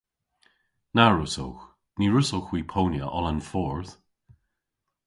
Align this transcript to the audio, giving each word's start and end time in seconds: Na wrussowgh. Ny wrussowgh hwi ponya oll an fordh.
Na 0.95 1.05
wrussowgh. 1.11 1.63
Ny 1.97 2.05
wrussowgh 2.09 2.49
hwi 2.49 2.61
ponya 2.73 3.05
oll 3.17 3.29
an 3.31 3.41
fordh. 3.49 3.93